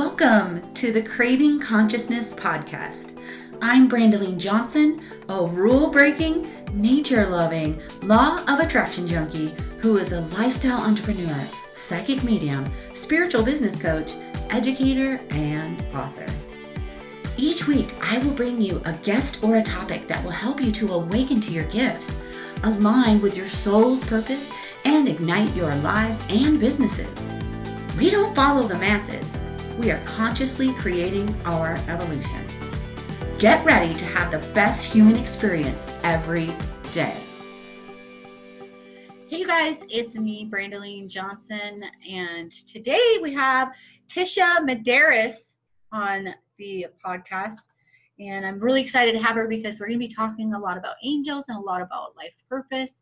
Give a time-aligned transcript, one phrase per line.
[0.00, 3.14] Welcome to the Craving Consciousness podcast.
[3.60, 10.22] I'm Brandeline Johnson, a rule breaking, nature loving, law of attraction junkie who is a
[10.38, 11.44] lifestyle entrepreneur,
[11.74, 14.14] psychic medium, spiritual business coach,
[14.48, 16.24] educator, and author.
[17.36, 20.72] Each week, I will bring you a guest or a topic that will help you
[20.72, 22.10] to awaken to your gifts,
[22.62, 24.50] align with your soul's purpose,
[24.86, 27.12] and ignite your lives and businesses.
[27.98, 29.29] We don't follow the masses.
[29.80, 32.46] We are consciously creating our evolution.
[33.38, 36.52] Get ready to have the best human experience every
[36.92, 37.16] day.
[39.30, 43.72] Hey guys, it's me, Brandeline Johnson, and today we have
[44.06, 45.36] Tisha Medeiros
[45.92, 47.56] on the podcast.
[48.18, 50.76] And I'm really excited to have her because we're going to be talking a lot
[50.76, 52.92] about angels and a lot about life purpose.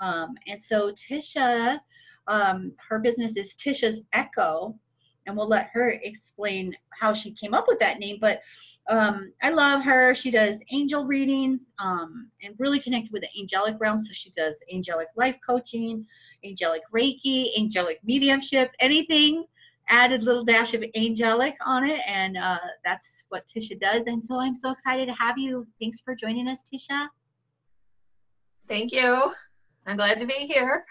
[0.00, 1.78] Um, and so Tisha
[2.28, 4.74] um, her business is Tisha's Echo,
[5.26, 8.18] and we'll let her explain how she came up with that name.
[8.20, 8.40] But
[8.88, 10.14] um, I love her.
[10.14, 13.98] She does angel readings um, and really connected with the angelic realm.
[13.98, 16.06] So she does angelic life coaching,
[16.44, 19.44] angelic Reiki, angelic mediumship, anything.
[19.88, 24.02] Added little dash of angelic on it, and uh, that's what Tisha does.
[24.08, 25.64] And so I'm so excited to have you.
[25.80, 27.06] Thanks for joining us, Tisha.
[28.68, 29.32] Thank you.
[29.86, 30.84] I'm glad to be here.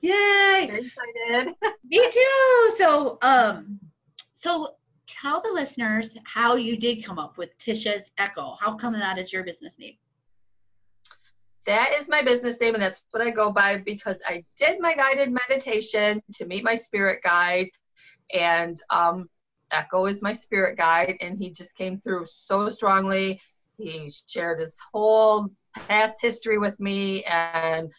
[0.00, 0.66] Yay!
[0.66, 1.54] Very excited.
[1.84, 2.74] Me too.
[2.78, 3.80] So, um,
[4.40, 4.74] so
[5.06, 8.56] tell the listeners how you did come up with Tisha's Echo.
[8.60, 9.94] How come that is your business name?
[11.64, 14.94] That is my business name, and that's what I go by because I did my
[14.94, 17.68] guided meditation to meet my spirit guide,
[18.32, 19.28] and um,
[19.70, 23.40] Echo is my spirit guide, and he just came through so strongly.
[23.76, 27.90] He shared his whole past history with me, and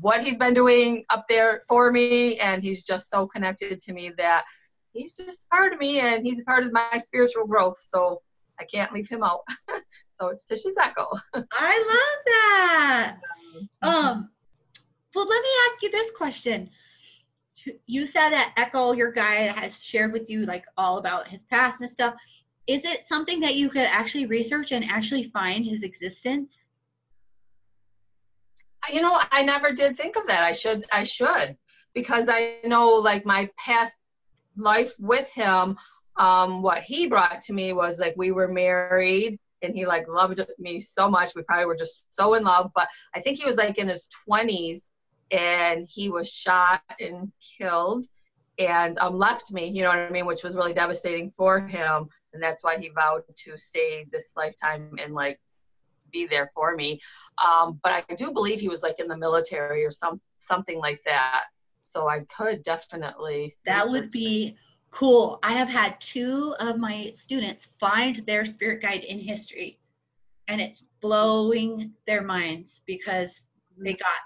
[0.00, 4.12] what he's been doing up there for me, and he's just so connected to me
[4.18, 4.44] that
[4.92, 7.78] he's just part of me and he's a part of my spiritual growth.
[7.78, 8.22] So
[8.58, 9.40] I can't leave him out.
[10.14, 11.08] so it's Tisha's Echo.
[11.34, 13.16] I love that.
[13.82, 14.30] Um,
[15.14, 16.70] well, let me ask you this question.
[17.86, 21.80] You said that Echo, your guide, has shared with you like all about his past
[21.80, 22.14] and stuff.
[22.66, 26.50] Is it something that you could actually research and actually find his existence?
[28.92, 30.42] You know, I never did think of that.
[30.42, 31.56] I should, I should,
[31.94, 33.96] because I know like my past
[34.56, 35.76] life with him,
[36.16, 40.40] um, what he brought to me was like we were married and he like loved
[40.58, 41.34] me so much.
[41.34, 44.08] We probably were just so in love, but I think he was like in his
[44.28, 44.90] 20s
[45.30, 48.06] and he was shot and killed
[48.58, 52.08] and um, left me, you know what I mean, which was really devastating for him.
[52.32, 55.40] And that's why he vowed to stay this lifetime and like
[56.10, 57.00] be there for me.
[57.44, 61.02] Um, but I do believe he was like in the military or some something like
[61.04, 61.44] that.
[61.80, 63.56] So I could definitely.
[63.64, 64.56] That would be
[64.90, 65.38] cool.
[65.42, 69.78] I have had two of my students find their spirit guide in history,
[70.48, 74.20] and it's blowing their minds because they got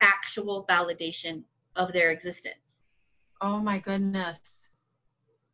[0.00, 1.42] actual validation
[1.76, 2.54] of their existence.
[3.40, 4.68] Oh my goodness.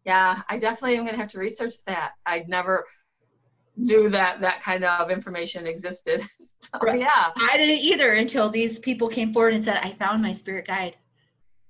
[0.05, 2.13] Yeah, I definitely am going to have to research that.
[2.25, 2.87] I'd never
[3.81, 6.21] knew that that kind of information existed.
[6.63, 7.01] So, right.
[7.01, 7.33] yeah.
[7.37, 10.95] I didn't either until these people came forward and said, I found my spirit guide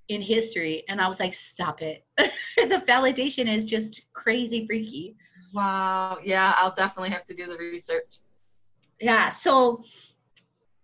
[0.09, 0.82] in history.
[0.88, 2.04] And I was like, stop it.
[2.19, 5.16] the validation is just crazy freaky.
[5.54, 6.19] Wow.
[6.25, 8.16] Yeah, I'll definitely have to do the research.
[9.00, 9.31] Yeah.
[9.37, 9.84] So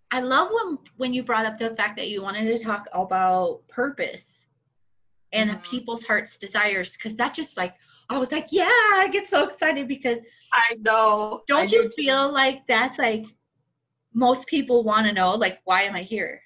[0.09, 3.67] I love when when you brought up the fact that you wanted to talk about
[3.67, 4.23] purpose
[5.33, 5.69] and mm-hmm.
[5.69, 7.73] people's heart's desires because that just like
[8.09, 10.19] I was like, yeah, I get so excited because
[10.53, 11.41] I know.
[11.47, 13.25] Don't I you feel like that's like
[14.13, 16.41] most people want to know, like, why am I here?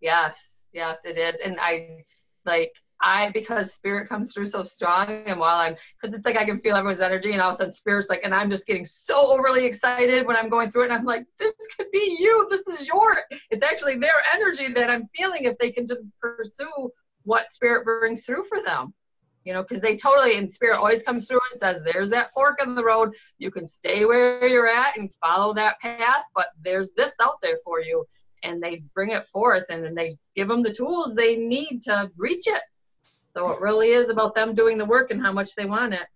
[0.00, 1.40] Yes, yes, it is.
[1.40, 2.04] And I
[2.44, 6.44] like I because spirit comes through so strong, and while I'm because it's like I
[6.44, 8.84] can feel everyone's energy, and all of a sudden spirit's like, and I'm just getting
[8.84, 12.46] so overly excited when I'm going through it, and I'm like, this could be you,
[12.48, 13.18] this is your.
[13.50, 16.90] It's actually their energy that I'm feeling if they can just pursue
[17.24, 18.94] what spirit brings through for them
[19.48, 22.62] you know, because they totally, and spirit always comes through and says, there's that fork
[22.62, 23.14] in the road.
[23.38, 27.56] You can stay where you're at and follow that path, but there's this out there
[27.64, 28.04] for you.
[28.42, 32.10] And they bring it forth and then they give them the tools they need to
[32.18, 32.60] reach it.
[33.32, 36.06] So it really is about them doing the work and how much they want it.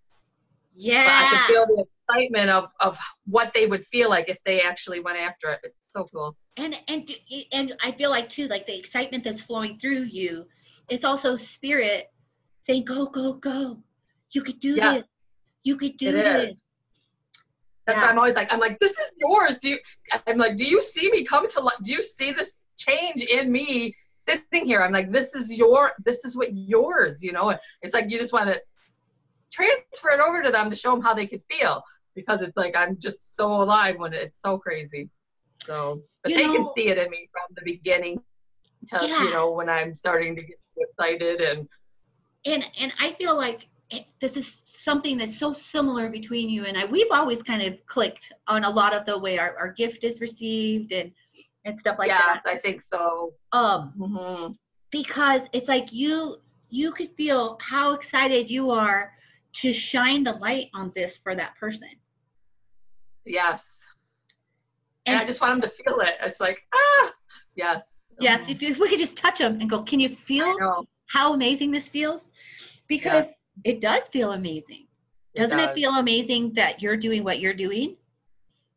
[0.76, 1.06] Yeah.
[1.06, 4.60] But I can feel the excitement of, of what they would feel like if they
[4.60, 5.60] actually went after it.
[5.62, 6.36] It's so cool.
[6.58, 7.10] And and
[7.50, 10.44] and I feel like too, like the excitement that's flowing through you
[10.90, 12.11] is also spirit
[12.66, 13.78] saying, go, go, go.
[14.32, 14.98] You could do yes.
[14.98, 15.08] this.
[15.64, 16.52] You could do it this.
[16.52, 16.64] Is.
[17.86, 18.06] That's yeah.
[18.06, 19.58] why I'm always like, I'm like, this is yours.
[19.58, 19.78] Do you,
[20.26, 21.74] I'm like, do you see me come to life?
[21.82, 24.82] Do you see this change in me sitting here?
[24.82, 27.56] I'm like, this is your, this is what yours, you know?
[27.82, 28.60] It's like, you just want to
[29.52, 31.82] transfer it over to them to show them how they could feel
[32.14, 35.08] because it's like I'm just so alive when it's so crazy.
[35.64, 38.20] So, but you they know, can see it in me from the beginning
[38.88, 39.22] to yeah.
[39.22, 41.68] you know when I'm starting to get excited and
[42.46, 43.68] and and I feel like
[44.20, 46.84] this is something that's so similar between you and I.
[46.84, 50.20] We've always kind of clicked on a lot of the way our, our gift is
[50.20, 51.12] received and
[51.64, 52.42] and stuff like yes, that.
[52.44, 53.34] Yes, I think so.
[53.52, 54.52] Um, mm-hmm.
[54.90, 56.38] because it's like you
[56.70, 59.12] you could feel how excited you are
[59.54, 61.90] to shine the light on this for that person.
[63.24, 63.80] Yes.
[65.04, 66.16] And, and I just want them to feel it.
[66.22, 67.12] It's like ah,
[67.54, 68.00] yes.
[68.20, 71.70] Yes, if, if we could just touch them and go, can you feel how amazing
[71.70, 72.22] this feels?
[72.92, 73.24] Because
[73.64, 73.72] yeah.
[73.72, 74.86] it does feel amazing.
[75.34, 75.70] Doesn't it, does.
[75.70, 77.96] it feel amazing that you're doing what you're doing?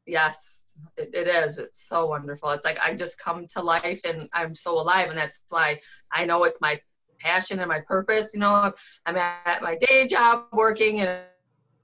[0.05, 0.61] Yes,
[0.95, 1.57] it, it is.
[1.57, 2.49] It's so wonderful.
[2.51, 5.81] It's like I just come to life and I'm so alive, and that's why
[6.13, 6.79] I know it's my
[7.19, 8.33] passion and my purpose.
[8.33, 8.71] You know,
[9.05, 11.19] I'm at my day job working and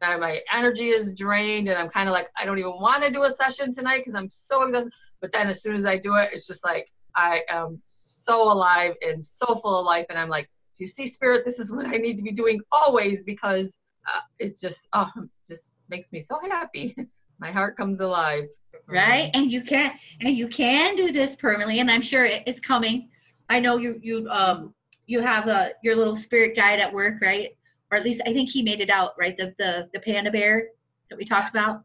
[0.02, 3.24] my energy is drained and I'm kind of like I don't even want to do
[3.24, 4.94] a session tonight because I'm so exhausted.
[5.20, 8.96] But then as soon as I do it, it's just like I am so alive
[9.06, 10.50] and so full of life, and I'm like,
[10.82, 11.46] you see, Spirit?
[11.46, 15.10] This is what I need to be doing always because uh, it just oh,
[15.48, 16.96] just makes me so happy.
[17.40, 18.46] My heart comes alive.
[18.88, 23.10] Right, and you can and you can do this permanently, and I'm sure it's coming.
[23.48, 24.74] I know you you um
[25.06, 27.52] you have a your little spirit guide at work, right?
[27.92, 29.38] Or at least I think he made it out, right?
[29.38, 30.70] The the the panda bear
[31.10, 31.62] that we talked yeah.
[31.62, 31.84] about,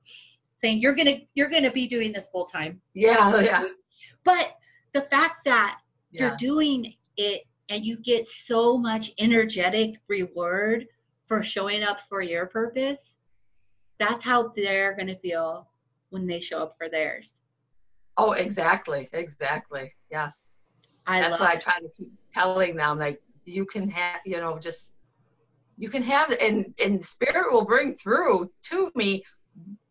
[0.60, 2.81] saying you're gonna you're gonna be doing this full time.
[2.94, 3.69] Yeah, yeah.
[4.25, 4.56] But
[4.94, 6.22] the fact that yeah.
[6.22, 10.86] you're doing it and you get so much energetic reward
[11.26, 13.14] for showing up for your purpose,
[13.98, 15.68] that's how they're going to feel
[16.10, 17.32] when they show up for theirs.
[18.16, 19.08] Oh, exactly.
[19.12, 19.92] Exactly.
[20.10, 20.52] Yes.
[21.06, 21.56] I that's what it.
[21.56, 22.98] I try to keep telling them.
[22.98, 24.92] Like, you can have, you know, just,
[25.76, 29.24] you can have, and, and spirit will bring through to me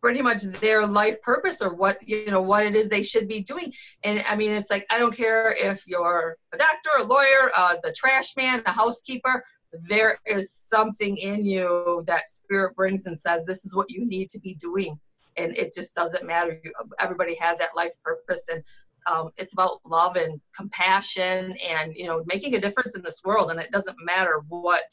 [0.00, 3.40] pretty much their life purpose or what you know what it is they should be
[3.40, 3.72] doing.
[4.04, 7.76] And i mean it's like i don't care if you're a doctor a lawyer uh,
[7.82, 9.42] the trash man the housekeeper
[9.82, 14.30] there is something in you that spirit brings and says this is what you need
[14.30, 14.98] to be doing.
[15.36, 16.60] And it just doesn't matter.
[16.98, 18.48] Everybody has that life purpose.
[18.50, 18.62] And
[19.06, 23.50] um, it's about love and compassion and you know making a difference in this world.
[23.50, 24.84] And it doesn't matter what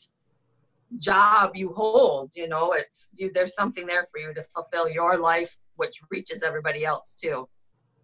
[0.98, 5.18] job you hold you know it's you there's something there for you to fulfill your
[5.18, 7.48] life which reaches everybody else too.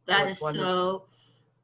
[0.07, 0.65] That so is wonderful.
[0.65, 1.05] so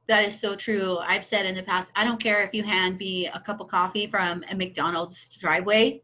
[0.07, 0.99] that is so true.
[0.99, 3.67] I've said in the past i don't care if you hand me a cup of
[3.67, 6.01] coffee from a mcdonald's driveway.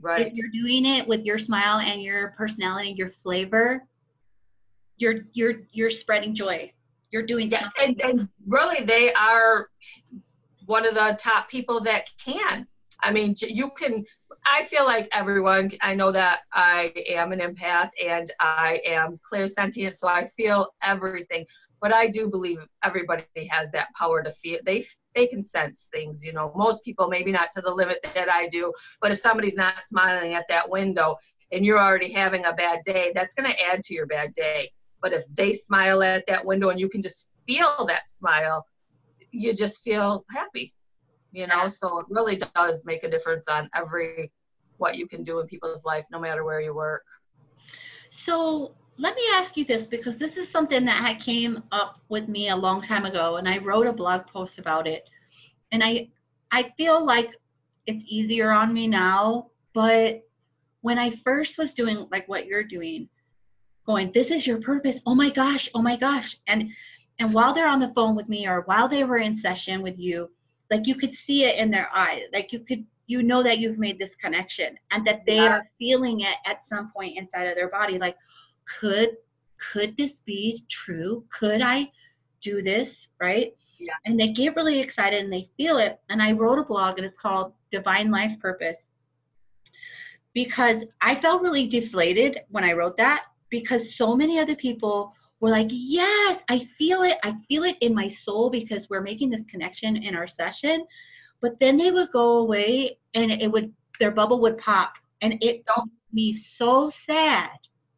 [0.00, 0.28] Right.
[0.28, 3.82] if you're doing it with your smile and your personality your flavor
[4.98, 6.70] you're you're you're spreading joy.
[7.10, 9.68] You're doing yeah, and, and really they are
[10.66, 12.66] one of the top people that can.
[13.02, 14.04] I mean, you can,
[14.50, 19.94] I feel like everyone, I know that I am an empath and I am clairsentient,
[19.94, 21.44] so I feel everything.
[21.82, 24.58] But I do believe everybody has that power to feel.
[24.64, 26.52] They they can sense things, you know.
[26.56, 28.72] Most people maybe not to the limit that I do,
[29.02, 31.16] but if somebody's not smiling at that window
[31.52, 34.70] and you're already having a bad day, that's going to add to your bad day.
[35.02, 38.64] But if they smile at that window and you can just feel that smile,
[39.30, 40.72] you just feel happy
[41.30, 44.32] you know so it really does make a difference on every
[44.78, 47.04] what you can do in people's life no matter where you work?
[48.10, 52.28] So let me ask you this because this is something that had came up with
[52.28, 55.08] me a long time ago and i wrote a blog post about it.
[55.72, 56.08] And i
[56.50, 57.30] i feel like
[57.86, 60.22] it's easier on me now but
[60.80, 63.08] when i first was doing like what you're doing
[63.86, 65.00] going this is your purpose.
[65.06, 66.36] Oh my gosh oh my gosh.
[66.46, 66.70] And
[67.20, 69.98] and while they're on the phone with me or while they were in session with
[69.98, 70.30] you
[70.70, 73.78] like you could see it in their eyes like you could you know that you've
[73.78, 75.48] made this connection and that they yeah.
[75.48, 78.16] are feeling it at some point inside of their body like
[78.78, 79.16] could
[79.72, 81.90] could this be true could i
[82.40, 83.94] do this right yeah.
[84.04, 87.06] and they get really excited and they feel it and i wrote a blog and
[87.06, 88.90] it's called divine life purpose
[90.34, 95.50] because i felt really deflated when i wrote that because so many other people we're
[95.50, 97.16] like, yes, I feel it.
[97.22, 100.84] I feel it in my soul because we're making this connection in our session.
[101.40, 105.64] But then they would go away and it would, their bubble would pop and it
[105.66, 107.50] made me so sad.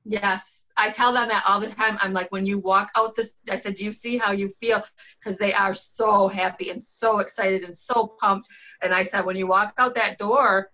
[0.04, 0.64] Yes.
[0.76, 1.99] I tell them that all the time.
[2.00, 4.82] I'm like, when you walk out this, I said, do you see how you feel?
[5.18, 8.49] Because they are so happy and so excited and so pumped.
[8.80, 10.70] And I said, when you walk out that door,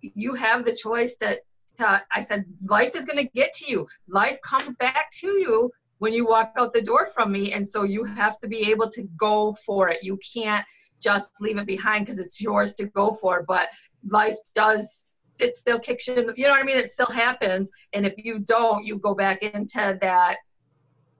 [0.00, 1.40] you have the choice that
[1.78, 3.88] to, I said, life is going to get to you.
[4.06, 7.52] Life comes back to you when you walk out the door from me.
[7.52, 10.04] And so you have to be able to go for it.
[10.04, 10.64] You can't
[11.02, 13.44] just leave it behind because it's yours to go for.
[13.46, 13.68] But
[14.08, 16.78] life does it still kicks you in the, you know what I mean?
[16.78, 17.70] It still happens.
[17.92, 20.36] And if you don't, you go back into that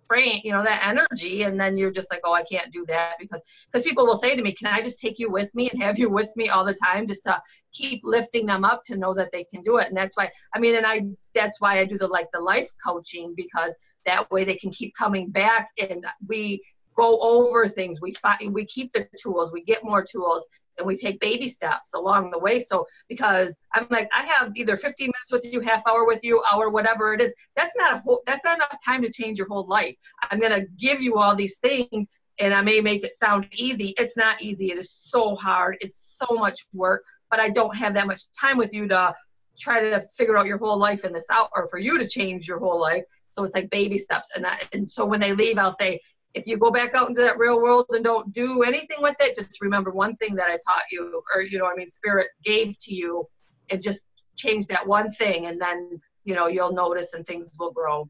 [0.07, 1.43] frame, you know, that energy.
[1.43, 4.35] And then you're just like, oh, I can't do that because, because people will say
[4.35, 6.65] to me, can I just take you with me and have you with me all
[6.65, 7.41] the time just to
[7.73, 9.89] keep lifting them up to know that they can do it.
[9.89, 11.03] And that's why, I mean, and I,
[11.35, 14.95] that's why I do the, like the life coaching because that way they can keep
[14.95, 16.63] coming back and we,
[16.99, 18.01] go over things.
[18.01, 21.95] We find, we keep the tools, we get more tools, and we take baby steps
[21.95, 22.61] along the way.
[22.61, 26.43] So because I'm like, I have either 15 minutes with you, half hour with you,
[26.51, 27.33] hour, whatever it is.
[27.57, 28.23] That's not a whole.
[28.27, 29.97] That's not enough time to change your whole life.
[30.31, 33.95] I'm gonna give you all these things, and I may make it sound easy.
[33.99, 34.71] It's not easy.
[34.71, 35.79] It is so hard.
[35.81, 37.05] It's so much work.
[37.31, 39.15] But I don't have that much time with you to
[39.59, 42.47] try to figure out your whole life in this out or for you to change
[42.47, 45.59] your whole life so it's like baby steps and I, and so when they leave
[45.59, 46.01] i'll say
[46.35, 49.35] if you go back out into that real world and don't do anything with it,
[49.35, 52.79] just remember one thing that I taught you, or you know, I mean, spirit gave
[52.81, 53.27] to you,
[53.71, 54.05] and just
[54.37, 58.09] change that one thing, and then you know you'll notice and things will grow.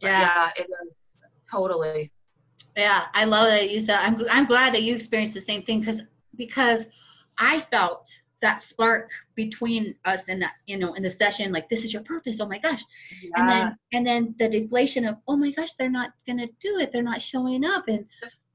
[0.00, 1.18] Yeah, yeah, it is
[1.50, 2.10] totally.
[2.76, 3.96] Yeah, I love that you said.
[3.96, 6.00] I'm I'm glad that you experienced the same thing because
[6.36, 6.86] because
[7.38, 8.08] I felt
[8.42, 12.02] that spark between us and that you know in the session like this is your
[12.02, 12.82] purpose oh my gosh
[13.22, 13.30] yeah.
[13.36, 16.90] and then and then the deflation of oh my gosh they're not gonna do it
[16.92, 18.04] they're not showing up and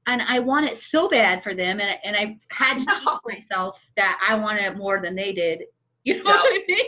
[0.06, 3.76] and I want it so bad for them and, and I had to teach myself
[3.96, 5.62] that I wanted it more than they did
[6.04, 6.36] you know no.
[6.36, 6.86] what I mean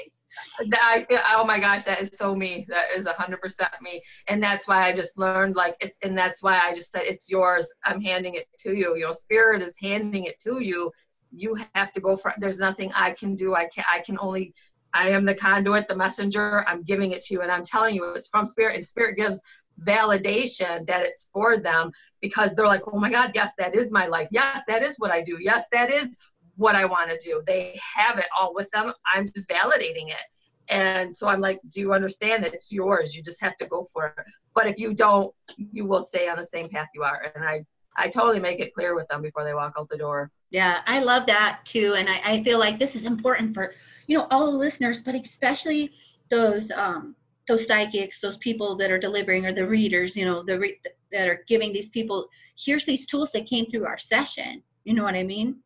[0.69, 2.65] that I feel, oh my gosh, that is so me.
[2.69, 4.01] That is a hundred percent me.
[4.29, 7.29] And that's why I just learned like, it, and that's why I just said, it's
[7.29, 7.69] yours.
[7.85, 8.97] I'm handing it to you.
[8.97, 10.93] Your spirit is handing it to you
[11.31, 13.55] you have to go for there's nothing i can do.
[13.55, 14.55] I can i can only
[14.93, 16.65] i am the conduit the messenger.
[16.67, 17.43] I'm giving it to you.
[17.43, 19.41] And i'm telling you it's from spirit and spirit gives
[19.85, 24.07] validation that it's for them because they're like oh my god yes that is my
[24.07, 24.29] life.
[24.31, 25.39] Yes that is what i do.
[25.41, 26.17] Yes that is
[26.57, 27.43] what i want to do.
[27.47, 28.93] They have it all with them.
[29.13, 30.27] I'm just validating it.
[30.69, 33.15] And so i'm like do you understand that it's yours?
[33.15, 34.25] You just have to go for it.
[34.55, 37.33] But if you don't you will stay on the same path you are.
[37.35, 37.65] And i
[37.97, 40.99] i totally make it clear with them before they walk out the door yeah, I
[40.99, 41.95] love that too.
[41.97, 43.73] And I, I feel like this is important for,
[44.07, 45.93] you know, all the listeners, but especially
[46.31, 47.15] those um
[47.49, 50.81] those psychics, those people that are delivering or the readers, you know, the re-
[51.11, 54.63] that are giving these people, here's these tools that came through our session.
[54.85, 55.57] You know what I mean?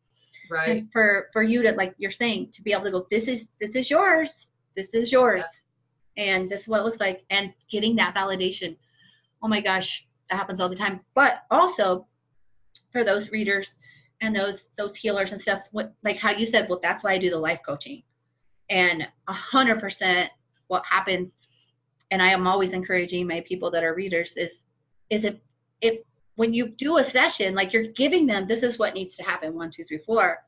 [0.49, 0.69] Right.
[0.69, 3.45] And for for you to like you're saying to be able to go, this is
[3.59, 5.45] this is yours, this is yours,
[6.15, 6.23] yeah.
[6.25, 8.77] and this is what it looks like, and getting that validation.
[9.41, 10.99] Oh my gosh, that happens all the time.
[11.15, 12.05] But also
[12.91, 13.69] for those readers
[14.25, 17.17] and those those healers and stuff what like how you said well that's why i
[17.17, 18.01] do the life coaching.
[18.69, 20.31] And a hundred percent
[20.67, 21.33] what happens
[22.11, 24.53] and i am always encouraging my people that are readers is
[25.09, 25.35] is if
[25.81, 25.99] if
[26.35, 29.53] when you do a session like you're giving them this is what needs to happen
[29.53, 30.39] one two three four.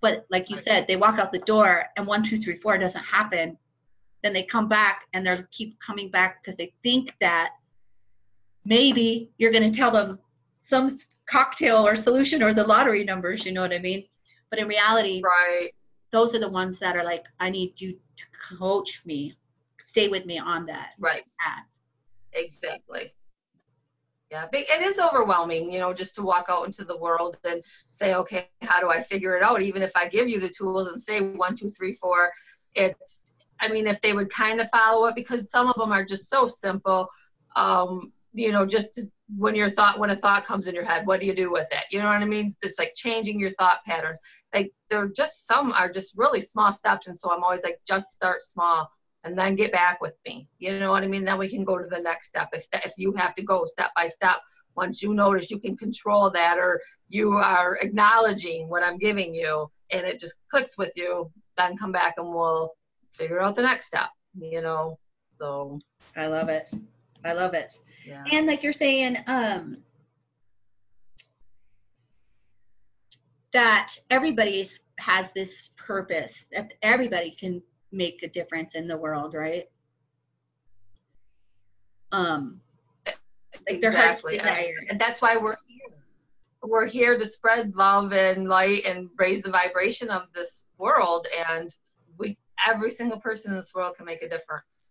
[0.00, 3.02] But like you said they walk out the door and one two three four doesn't
[3.02, 3.58] happen.
[4.22, 7.50] Then they come back and they keep coming back because they think that
[8.64, 10.18] maybe you're going to tell them
[10.68, 10.98] some
[11.28, 14.04] cocktail or solution or the lottery numbers, you know what I mean?
[14.50, 15.70] But in reality, right.
[16.12, 18.24] those are the ones that are like, I need you to
[18.58, 19.34] coach me,
[19.80, 20.90] stay with me on that.
[20.98, 21.22] Right.
[21.40, 21.64] Path.
[22.34, 23.14] Exactly.
[24.30, 28.12] Yeah, it is overwhelming, you know, just to walk out into the world and say,
[28.14, 29.62] okay, how do I figure it out?
[29.62, 32.30] Even if I give you the tools and say one, two, three, four,
[32.74, 33.22] it's,
[33.58, 36.28] I mean, if they would kind of follow it, because some of them are just
[36.28, 37.08] so simple.
[37.56, 39.00] Um, you know, just
[39.36, 41.68] when your thought, when a thought comes in your head, what do you do with
[41.72, 41.84] it?
[41.90, 42.50] You know what I mean?
[42.62, 44.20] It's like changing your thought patterns.
[44.54, 48.10] Like they're just some are just really small steps, and so I'm always like, just
[48.10, 48.88] start small
[49.24, 50.48] and then get back with me.
[50.58, 51.24] You know what I mean?
[51.24, 52.50] Then we can go to the next step.
[52.52, 54.36] If if you have to go step by step,
[54.76, 59.68] once you notice you can control that, or you are acknowledging what I'm giving you,
[59.90, 62.72] and it just clicks with you, then come back and we'll
[63.12, 64.10] figure out the next step.
[64.38, 64.98] You know,
[65.38, 65.80] so
[66.16, 66.70] I love it.
[67.24, 67.76] I love it.
[68.06, 68.24] Yeah.
[68.30, 69.78] And like you're saying, um,
[73.52, 77.62] that everybody has this purpose that everybody can
[77.92, 79.64] make a difference in the world, right?
[82.12, 82.60] Um,
[83.68, 84.38] like their exactly.
[84.38, 85.96] And that's why we're here.
[86.62, 91.26] We're here to spread love and light and raise the vibration of this world.
[91.48, 91.74] And
[92.18, 92.36] we,
[92.66, 94.90] every single person in this world can make a difference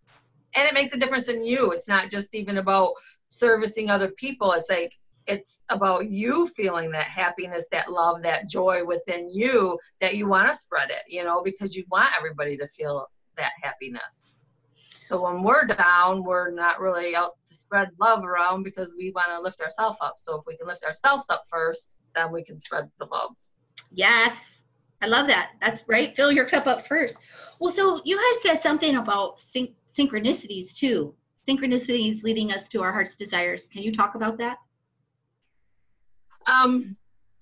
[0.55, 2.93] and it makes a difference in you it's not just even about
[3.29, 4.93] servicing other people it's like
[5.27, 10.47] it's about you feeling that happiness that love that joy within you that you want
[10.47, 14.23] to spread it you know because you want everybody to feel that happiness
[15.05, 19.27] so when we're down we're not really out to spread love around because we want
[19.29, 22.57] to lift ourselves up so if we can lift ourselves up first then we can
[22.59, 23.35] spread the love
[23.91, 24.33] yes
[25.01, 25.51] I love that.
[25.61, 26.15] That's right.
[26.15, 27.17] Fill your cup up first.
[27.59, 31.13] Well, so you had said something about syn- synchronicities too.
[31.47, 33.67] Synchronicities leading us to our heart's desires.
[33.71, 34.57] Can you talk about that?
[36.45, 36.95] Um,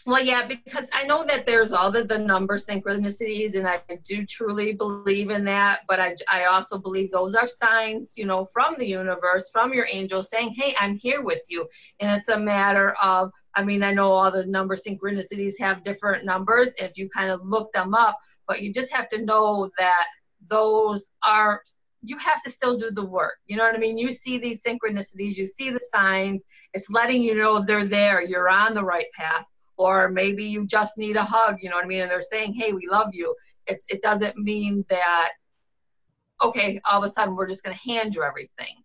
[0.08, 4.24] well, yeah, because I know that there's all the, the number synchronicities, and I do
[4.24, 5.80] truly believe in that.
[5.88, 9.88] But I, I also believe those are signs, you know, from the universe, from your
[9.92, 11.68] angels saying, hey, I'm here with you.
[12.00, 16.24] And it's a matter of, I mean, I know all the number synchronicities have different
[16.24, 20.06] numbers if you kind of look them up, but you just have to know that
[20.48, 21.68] those aren't
[22.06, 23.38] you have to still do the work.
[23.48, 23.98] You know what I mean?
[23.98, 26.44] You see these synchronicities, you see the signs.
[26.74, 28.22] It's letting you know they're there.
[28.22, 29.46] You're on the right path
[29.78, 32.54] or maybe you just need a hug you know what i mean and they're saying
[32.54, 33.36] hey we love you
[33.68, 35.32] it's it doesn't mean that
[36.42, 38.76] okay all of a sudden we're just going to hand you everything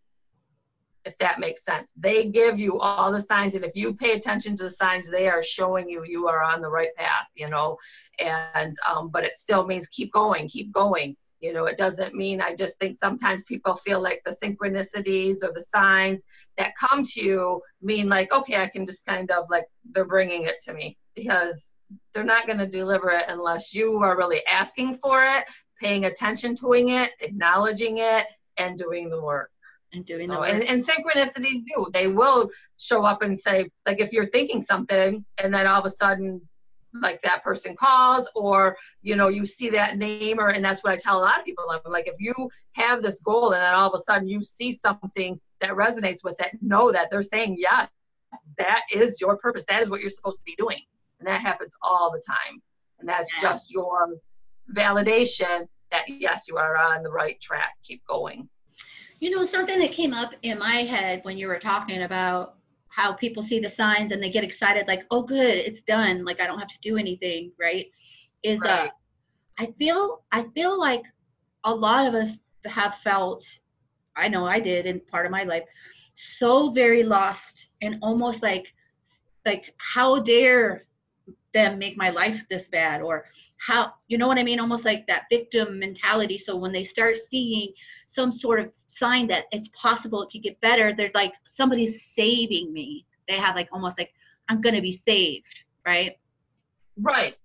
[1.04, 4.56] if that makes sense they give you all the signs and if you pay attention
[4.56, 7.76] to the signs they are showing you you are on the right path you know
[8.18, 12.40] and um, but it still means keep going keep going you know, it doesn't mean
[12.40, 16.24] I just think sometimes people feel like the synchronicities or the signs
[16.58, 20.44] that come to you mean like, okay, I can just kind of like they're bringing
[20.44, 21.74] it to me because
[22.12, 25.44] they're not going to deliver it unless you are really asking for it,
[25.80, 28.26] paying attention to it, acknowledging it,
[28.58, 29.50] and doing the work.
[29.92, 30.50] And doing the oh, work.
[30.50, 31.88] And, and synchronicities do.
[31.92, 35.86] They will show up and say, like, if you're thinking something and then all of
[35.86, 36.40] a sudden
[36.92, 40.92] like that person calls or you know you see that name or and that's what
[40.92, 41.64] i tell a lot of people.
[41.70, 42.34] I'm like if you
[42.72, 46.40] have this goal and then all of a sudden you see something that resonates with
[46.40, 47.88] it know that they're saying yes
[48.58, 49.64] that is your purpose.
[49.68, 50.80] That is what you're supposed to be doing.
[51.18, 52.62] And that happens all the time.
[52.98, 53.50] And that's yeah.
[53.50, 54.16] just your
[54.74, 57.74] validation that yes you are on the right track.
[57.82, 58.48] Keep going.
[59.18, 62.56] You know something that came up in my head when you were talking about
[62.90, 66.40] how people see the signs and they get excited like oh good it's done like
[66.40, 67.86] i don't have to do anything right?
[68.42, 68.80] Is uh, right.
[68.86, 68.90] uh
[69.58, 71.02] i feel i feel like
[71.64, 73.44] a lot of us have felt
[74.16, 75.64] i know i did in part of my life
[76.14, 78.66] so very lost and almost like
[79.46, 80.86] like how dare
[81.52, 83.24] them make my life this bad or
[83.56, 84.60] how you know what i mean?
[84.60, 86.38] Almost like that victim mentality.
[86.38, 87.72] So when they start seeing
[88.12, 92.72] some sort of sign that it's possible it could get better they're like somebody's saving
[92.72, 94.12] me they have like almost like
[94.48, 96.18] i'm gonna be saved right
[97.00, 97.36] right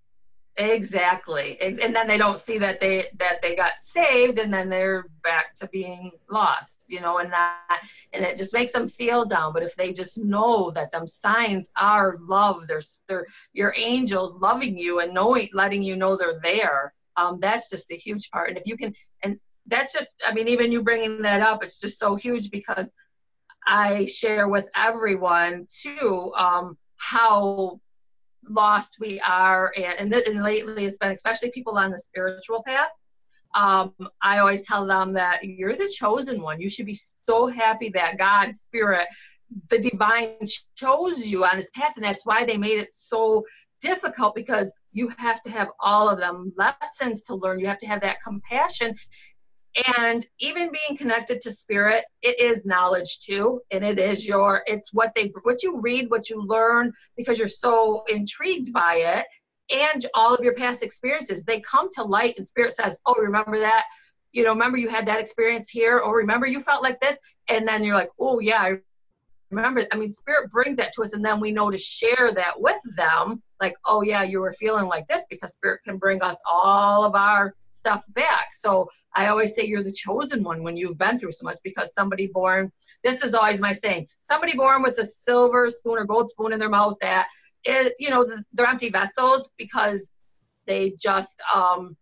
[0.58, 1.60] Exactly.
[1.60, 5.54] And then they don't see that they that they got saved and then they're back
[5.56, 7.82] to being lost, you know, and that
[8.14, 9.52] and it just makes them feel down.
[9.52, 14.78] But if they just know that them signs are love, they're they're your angels loving
[14.78, 18.48] you and knowing letting you know they're there, um, that's just a huge part.
[18.48, 21.78] And if you can and that's just I mean, even you bringing that up, it's
[21.78, 22.92] just so huge because
[23.66, 27.80] I share with everyone too um, how
[28.48, 32.90] lost we are and, and, and lately it's been especially people on the spiritual path
[33.56, 36.60] um, i always tell them that you're the chosen one.
[36.60, 39.08] You should be so happy that god spirit
[39.68, 40.36] the divine
[40.76, 43.44] chose you on this path and that's why they made it so
[43.80, 47.60] difficult because you have to have all of them lessons to learn.
[47.60, 48.94] You have to have that compassion
[49.98, 53.60] and even being connected to spirit it is knowledge too.
[53.70, 57.48] And it is your it's what they what you read what you learn because you're
[57.48, 59.26] so intrigued by it.
[59.70, 63.60] And all of your past experiences they come to light and spirit says oh remember
[63.60, 63.84] that?
[64.32, 65.98] You know remember you had that experience here?
[65.98, 67.18] Or remember you felt like this?
[67.48, 68.78] And then you're like oh yeah i
[69.50, 72.60] remember i mean spirit brings that to us and then we know to share that
[72.60, 76.36] with them like oh yeah you were feeling like this because spirit can bring us
[76.50, 78.48] all of our stuff back.
[78.52, 81.92] So i always say you're the chosen one when you've been through so much because
[81.94, 82.72] somebody born
[83.04, 86.58] this is always my saying somebody born with a silver spoon or gold spoon in
[86.58, 87.28] their mouth that
[87.64, 90.10] is you know they're empty vessels because
[90.66, 91.96] they just um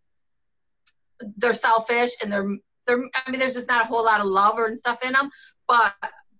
[1.36, 4.58] they're selfish and they're they're i mean there's just not a whole lot of love
[4.58, 5.30] or and stuff in them
[5.66, 5.92] but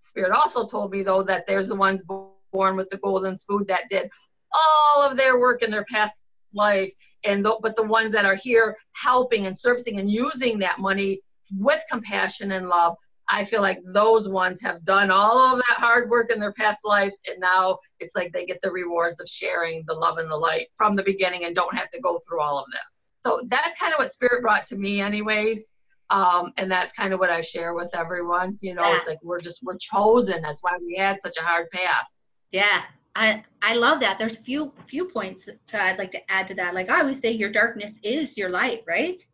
[0.05, 3.89] Spirit also told me, though, that there's the ones born with the golden spoon that
[3.89, 4.11] did
[4.53, 8.37] all of their work in their past lives, and the, but the ones that are
[8.37, 11.21] here helping and servicing and using that money
[11.59, 12.95] with compassion and love,
[13.29, 16.81] I feel like those ones have done all of that hard work in their past
[16.85, 20.37] lives, and now it's like they get the rewards of sharing the love and the
[20.37, 23.11] light from the beginning and don't have to go through all of this.
[23.23, 25.73] So that's kind of what Spirit brought to me, anyways.
[26.11, 28.59] Um, and that's kind of what I share with everyone.
[28.61, 28.97] You know, yeah.
[28.97, 30.43] it's like we're just we're chosen.
[30.43, 32.07] That's why we had such a hard path.
[32.53, 32.83] Yeah,
[33.17, 34.19] I I love that.
[34.19, 36.75] There's a few few points that I'd like to add to that.
[36.75, 39.25] Like I always say, your darkness is your light, right?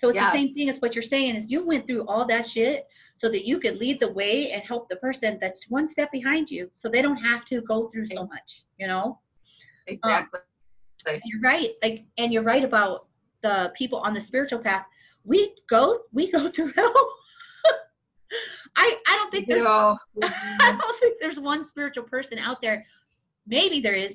[0.00, 0.32] So it's yes.
[0.32, 2.86] the same thing as what you're saying is you went through all that shit
[3.18, 6.50] so that you could lead the way and help the person that's one step behind
[6.50, 8.62] you, so they don't have to go through so much.
[8.78, 9.18] You know.
[9.86, 10.40] Exactly.
[10.40, 11.20] Um.
[11.24, 11.70] You're right.
[11.82, 13.06] Like, and you're right about
[13.42, 14.86] the people on the spiritual path.
[15.24, 17.12] We go, we go through hell.
[18.76, 19.62] I, I don't think there's,
[20.22, 22.84] I don't think there's one spiritual person out there.
[23.46, 24.14] Maybe there is.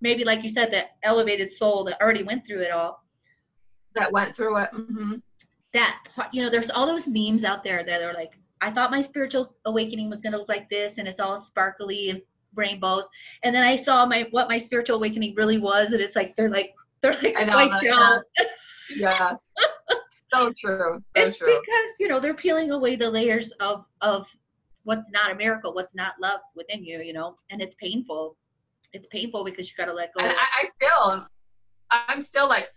[0.00, 3.02] Maybe, like you said, that elevated soul that already went through it all.
[3.94, 4.68] that went through it.
[4.72, 5.14] hmm
[5.72, 5.98] That
[6.32, 9.54] you know, there's all those memes out there that are like, I thought my spiritual
[9.64, 12.20] awakening was gonna look like this, and it's all sparkly and
[12.54, 13.04] rainbows.
[13.44, 16.50] And then I saw my what my spiritual awakening really was, and it's like they're
[16.50, 18.22] like they're like I know wiped out.
[18.96, 19.34] Yeah.
[20.34, 21.02] So true.
[21.16, 21.46] So it's true.
[21.46, 24.26] because you know they're peeling away the layers of of
[24.84, 28.36] what's not a miracle, what's not love within you, you know, and it's painful.
[28.92, 30.20] It's painful because you got to let go.
[30.20, 31.26] And I, I still,
[31.90, 32.68] I'm still like,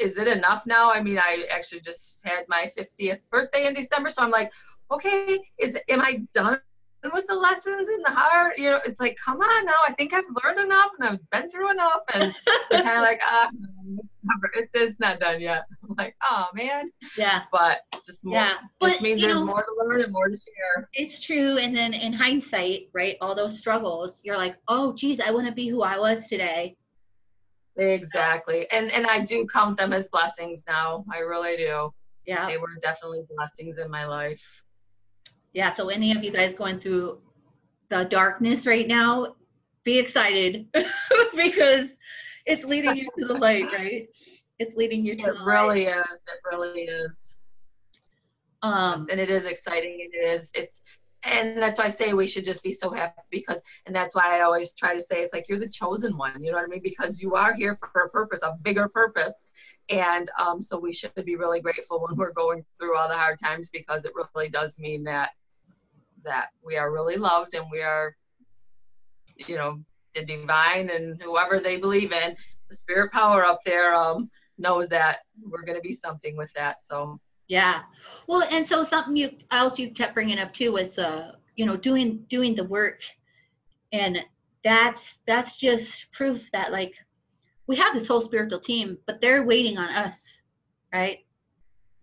[0.00, 0.90] is it enough now?
[0.90, 4.52] I mean, I actually just had my 50th birthday in December, so I'm like,
[4.90, 6.58] okay, is am I done
[7.12, 8.58] with the lessons in the heart?
[8.58, 11.50] You know, it's like, come on now, I think I've learned enough and I've been
[11.50, 12.34] through enough, and
[12.70, 13.48] they're kind of like, ah,
[14.54, 15.64] it's, it's not done yet.
[15.88, 18.34] I'm like, oh man, yeah, but just more.
[18.34, 18.54] yeah.
[18.80, 20.88] This But means there's know, more to learn and more to share.
[20.94, 21.58] it's true.
[21.58, 25.68] And then in hindsight, right, all those struggles, you're like, oh, geez, I wouldn't be
[25.68, 26.76] who I was today.
[27.76, 31.04] Exactly, and and I do count them as blessings now.
[31.12, 31.92] I really do.
[32.26, 34.62] Yeah, They were definitely blessings in my life.
[35.54, 35.72] yeah.
[35.74, 37.20] So any of you guys going through
[37.88, 39.34] the darkness right now,
[39.84, 40.66] be excited
[41.34, 41.88] because
[42.50, 44.08] it's leading you to the light, right?
[44.58, 45.46] It's leading you to It the light.
[45.46, 45.96] really is.
[46.06, 47.36] It really is.
[48.62, 50.80] Um, and it is exciting and it is it's
[51.24, 54.38] and that's why I say we should just be so happy because and that's why
[54.38, 56.68] I always try to say it's like you're the chosen one you know what I
[56.68, 59.44] mean because you are here for a purpose a bigger purpose
[59.88, 63.38] and um, so we should be really grateful when we're going through all the hard
[63.42, 65.30] times because it really does mean that
[66.24, 68.14] that we are really loved and we are
[69.46, 69.82] you know
[70.14, 72.34] the divine and whoever they believe in
[72.68, 76.82] the spirit power up there um, knows that we're going to be something with that
[76.82, 77.18] so
[77.48, 77.82] Yeah.
[78.28, 81.76] Well, and so something you else you kept bringing up too was the you know
[81.76, 83.00] doing doing the work,
[83.92, 84.24] and
[84.62, 86.94] that's that's just proof that like
[87.66, 90.26] we have this whole spiritual team, but they're waiting on us,
[90.92, 91.18] right?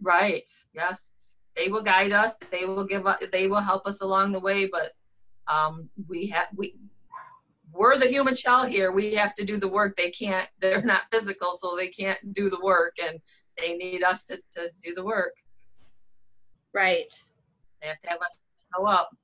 [0.01, 0.49] Right.
[0.73, 1.11] Yes.
[1.55, 2.37] They will guide us.
[2.51, 3.21] They will give us.
[3.31, 4.67] They will help us along the way.
[4.67, 4.93] But
[5.47, 6.75] um, we have we
[7.77, 8.91] we're the human shell here.
[8.91, 9.95] We have to do the work.
[9.95, 10.49] They can't.
[10.59, 13.19] They're not physical, so they can't do the work, and
[13.57, 15.33] they need us to to do the work.
[16.73, 17.05] Right.
[17.81, 18.37] They have to have us
[18.75, 19.15] show up.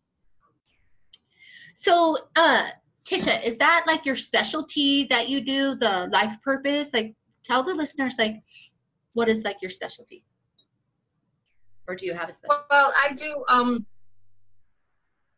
[1.76, 2.70] So, uh,
[3.06, 6.94] Tisha, is that like your specialty that you do, the life purpose?
[6.94, 7.14] Like,
[7.44, 8.42] tell the listeners like
[9.14, 10.24] what is like your specialty,
[11.88, 12.66] or do you have a specialty?
[12.70, 13.86] Well, I do um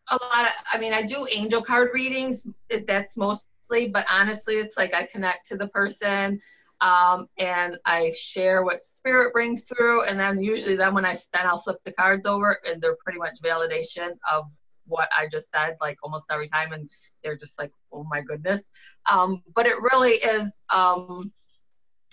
[0.09, 0.51] a lot of.
[0.71, 2.45] I mean, I do angel card readings.
[2.87, 6.39] That's mostly, but honestly, it's like I connect to the person.
[6.81, 11.45] um, and I share what spirit brings through, and then usually then when I then
[11.47, 14.45] I'll flip the cards over, and they're pretty much validation of
[14.87, 16.89] what I just said, like almost every time, and
[17.23, 18.69] they're just like, oh my goodness.
[19.09, 20.51] Um, but it really is.
[20.73, 21.31] Um,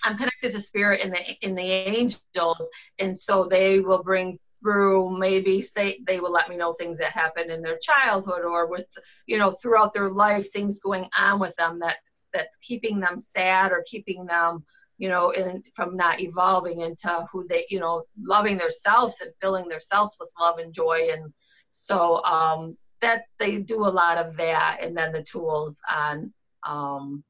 [0.04, 5.18] I'm connected to spirit in the in the angels, and so they will bring through
[5.18, 8.86] maybe say they will let me know things that happened in their childhood or with
[9.26, 13.72] you know throughout their life things going on with them that's that's keeping them sad
[13.72, 14.64] or keeping them
[14.98, 19.68] you know in, from not evolving into who they you know loving themselves and filling
[19.68, 21.32] themselves with love and joy and
[21.70, 26.32] so um that's they do a lot of that and then the tools on
[26.66, 27.22] um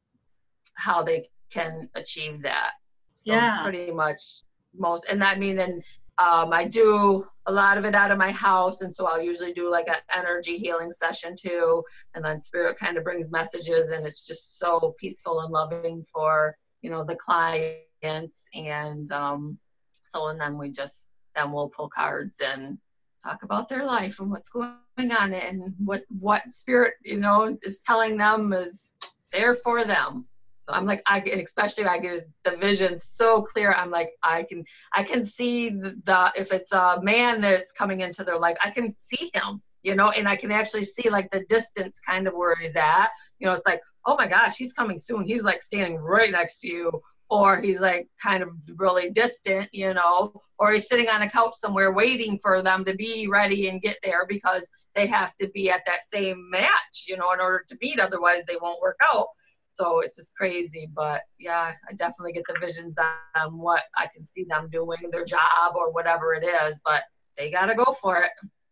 [0.75, 2.73] how they can achieve that
[3.11, 3.63] so Yeah.
[3.63, 4.43] pretty much
[4.75, 5.83] most and I mean and
[6.19, 9.53] um, I do a lot of it out of my house, and so I'll usually
[9.53, 11.83] do like an energy healing session too.
[12.15, 16.57] And then spirit kind of brings messages, and it's just so peaceful and loving for
[16.83, 18.49] you know the clients.
[18.55, 19.59] And um,
[20.03, 22.79] so, and then we just then we'll pull cards and
[23.25, 27.81] talk about their life and what's going on and what what spirit you know is
[27.81, 28.93] telling them is
[29.33, 30.27] there for them.
[30.69, 33.73] So I'm like I and especially I get the vision so clear.
[33.73, 38.25] I'm like I can I can see the, if it's a man that's coming into
[38.25, 41.45] their life, I can see him, you know, and I can actually see like the
[41.49, 43.09] distance kind of where he's at.
[43.39, 45.25] You know, it's like, oh my gosh, he's coming soon.
[45.25, 47.03] He's like standing right next to you.
[47.31, 51.55] Or he's like kind of really distant, you know, or he's sitting on a couch
[51.55, 55.71] somewhere waiting for them to be ready and get there because they have to be
[55.71, 57.99] at that same match, you know, in order to meet.
[57.99, 59.29] Otherwise, they won't work out.
[59.75, 60.89] So it's just crazy.
[60.95, 62.97] But yeah, I definitely get the visions
[63.37, 66.81] on what I can see them doing, their job or whatever it is.
[66.85, 67.03] But
[67.37, 68.31] they gotta go for it.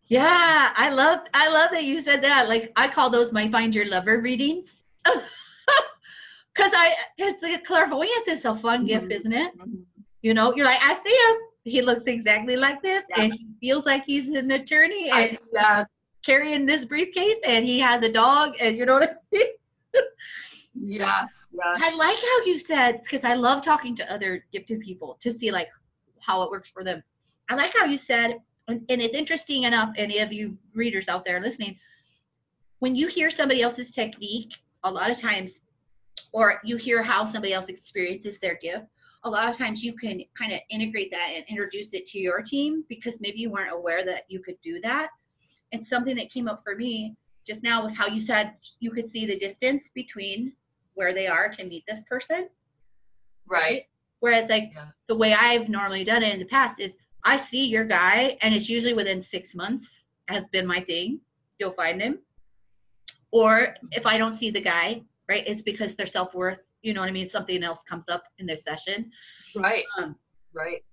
[0.08, 2.48] Yeah, I love I love that you said that.
[2.48, 4.70] Like I call those my find your lover readings.
[6.54, 9.12] Cuz I because the clairvoyance is a fun gift, Mhm.
[9.12, 9.56] isn't it?
[9.56, 9.84] Mhm.
[10.22, 11.36] You know, you're like, I see him.
[11.64, 13.22] He looks exactly like this, Yeah.
[13.22, 15.84] and he feels like he's an attorney and I, yeah,
[16.24, 19.46] carrying this briefcase, and he has a dog, and you know what I mean.
[20.74, 21.80] yes, yes.
[21.83, 25.50] I like how you said because I love talking to other gifted people to see
[25.50, 25.68] like
[26.20, 27.02] how it works for them.
[27.48, 28.37] I like how you said,
[28.68, 29.90] and, and it's interesting enough.
[29.96, 31.76] Any of you readers out there listening,
[32.78, 34.52] when you hear somebody else's technique,
[34.85, 35.61] a lot of times,
[36.33, 38.87] or you hear how somebody else experiences their gift,
[39.24, 42.40] a lot of times you can kind of integrate that and introduce it to your
[42.40, 45.09] team because maybe you weren't aware that you could do that.
[45.72, 49.09] And something that came up for me just now was how you said you could
[49.09, 50.52] see the distance between
[50.94, 52.48] where they are to meet this person.
[53.46, 53.85] Right.
[54.20, 54.98] Whereas like Yes.
[55.09, 56.92] the way I've normally done it in the past is
[57.24, 59.87] I see your guy and it's usually within six months
[60.29, 61.20] has been my thing.
[61.59, 62.18] You'll find him.
[63.33, 67.00] Or if I don't see the guy, right, it's because their self worth, you know
[67.00, 67.29] what I mean?
[67.31, 69.11] Something else comes up in their session.
[69.55, 69.85] Right.
[69.98, 70.16] Um,
[70.53, 70.85] Right.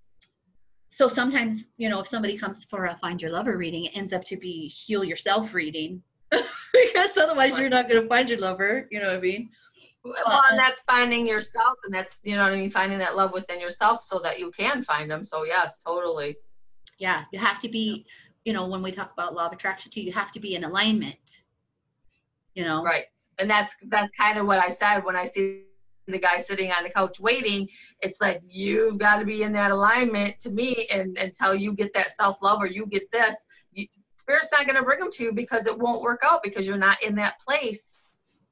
[0.91, 4.13] so sometimes, you know, if somebody comes for a find your lover reading, it ends
[4.13, 6.03] up to be heal yourself reading.
[6.31, 9.49] because otherwise you're not gonna find your lover, you know what I mean?
[10.03, 13.33] Well, and that's finding yourself, and that's you know what I mean, finding that love
[13.33, 15.23] within yourself, so that you can find them.
[15.23, 16.37] So yes, totally.
[16.99, 18.05] Yeah, you have to be,
[18.45, 20.63] you know, when we talk about law of attraction too, you have to be in
[20.63, 21.17] alignment.
[22.55, 22.83] You know?
[22.83, 23.05] Right.
[23.39, 25.63] And that's that's kind of what I said when I see
[26.07, 27.69] the guy sitting on the couch waiting.
[28.01, 31.93] It's like you've got to be in that alignment to me, and until you get
[31.93, 33.37] that self love or you get this,
[33.71, 33.85] you,
[34.27, 36.77] spirit's not going to bring them to you because it won't work out because you're
[36.77, 38.09] not in that place,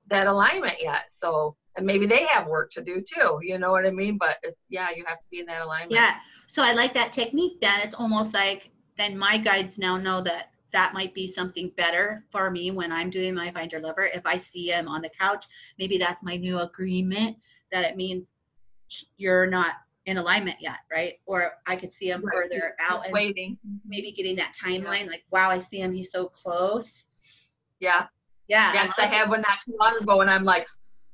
[0.07, 1.11] that alignment yet.
[1.11, 1.55] So.
[1.77, 4.17] And maybe they have work to do too, you know what I mean?
[4.17, 5.91] But it, yeah, you have to be in that alignment.
[5.91, 6.13] Yeah.
[6.47, 7.81] So I like that technique then.
[7.81, 12.49] It's almost like then my guides now know that that might be something better for
[12.49, 14.05] me when I'm doing my find your lover.
[14.05, 17.35] If I see him on the couch, maybe that's my new agreement
[17.73, 18.25] that it means
[19.17, 19.73] you're not
[20.05, 21.15] in alignment yet, right?
[21.25, 22.35] Or I could see him Right.
[22.35, 23.57] further out and waiting.
[23.85, 26.87] maybe getting that timeline like, wow, I see him, he's so close.
[27.79, 28.07] Yeah.
[28.47, 28.73] Yeah.
[28.73, 30.67] Yeah, because I had one not too long ago, and I'm like,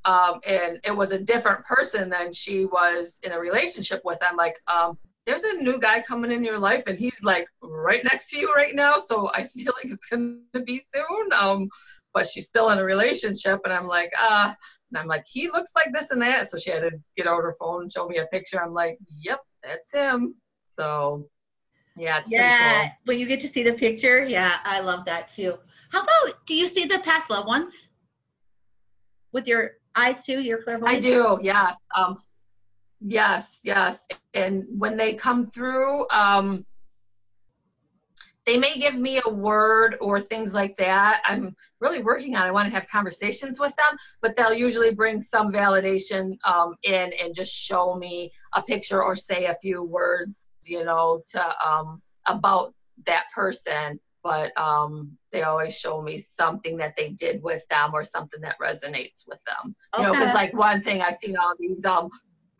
[0.03, 4.17] um, and it was a different person than she was in a relationship with.
[4.21, 8.03] I'm like, um, there's a new guy coming in your life, and he's like right
[8.03, 11.33] next to you right now, so I feel like it's gonna be soon.
[11.39, 11.69] Um,
[12.13, 14.55] but she's still in a relationship, and I'm like, ah,
[14.91, 16.49] and I'm like, he looks like this and that.
[16.49, 18.61] So she had to get out her phone and show me a picture.
[18.61, 20.35] I'm like, yep, that's him.
[20.77, 21.27] So
[21.97, 22.49] yeah, it's pretty cool.
[22.49, 22.91] yeah.
[23.05, 25.55] When you get to see the picture, yeah, I love that too.
[25.91, 27.73] How about do you see the past loved ones
[29.31, 30.39] with your eyes too?
[30.41, 30.65] Your cool.
[30.79, 31.05] clairvoyance.
[31.05, 31.77] I do, yes.
[31.95, 32.17] Um,
[33.01, 34.07] Yes, yes.
[34.33, 36.65] And when they come through, um,
[38.45, 41.21] they may give me a word or things like that.
[41.25, 42.43] I'm really working on.
[42.43, 47.11] I want to have conversations with them, but they'll usually bring some validation um, in
[47.23, 52.01] and just show me a picture or say a few words, you know, to um,
[52.25, 52.73] about
[53.05, 53.99] that person.
[54.23, 58.59] But um, they always show me something that they did with them or something that
[58.59, 59.75] resonates with them.
[59.95, 60.03] okay.
[60.03, 62.11] You know, because like one thing i've seen all these um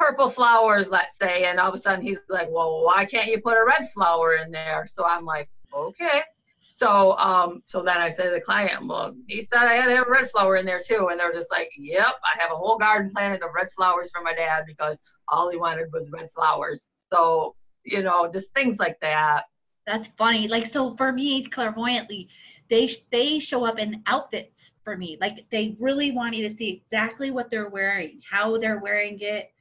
[0.02, 3.40] purple flowers, let's say, and all of a sudden he's like, well, why can't you
[3.40, 4.86] put a red flower in there?
[4.88, 6.22] So I'm like, okay.
[6.66, 10.10] So um, so then I said to the client, well, he said I had a
[10.10, 13.12] red flower in there too, and they're just like, yep, I have a whole garden
[13.12, 16.90] planted of red flowers for my dad because all he wanted was red flowers.
[17.12, 19.44] So you know, just things like that.
[19.86, 20.48] That's funny.
[20.48, 22.30] Like so for me, clairvoyantly,
[22.70, 24.54] they they show up in outfits
[24.84, 25.18] for me.
[25.20, 29.52] Like they really want you to see exactly what they're wearing, how they're wearing it,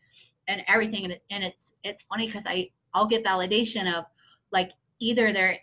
[0.49, 1.05] and everything.
[1.05, 4.05] And, it, and it's it's funny because I I'll get validation of
[4.53, 5.59] like either they're